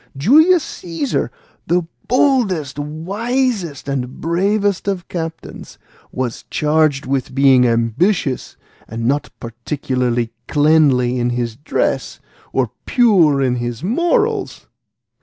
[0.17, 1.29] Julius Caesar,
[1.67, 5.77] the boldest, wisest, and bravest of captains,
[6.11, 12.19] was charged with being ambitious, and not particularly cleanly in his dress,
[12.51, 14.65] or pure in his morals.